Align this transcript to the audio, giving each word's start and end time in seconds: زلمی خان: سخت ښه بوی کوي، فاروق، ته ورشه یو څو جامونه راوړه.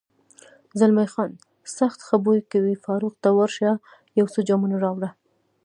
زلمی 0.79 1.07
خان: 1.13 1.31
سخت 1.77 1.99
ښه 2.07 2.15
بوی 2.25 2.39
کوي، 2.51 2.75
فاروق، 2.85 3.13
ته 3.23 3.29
ورشه 3.37 3.71
یو 4.19 4.27
څو 4.33 4.39
جامونه 4.47 4.77
راوړه. 4.83 5.09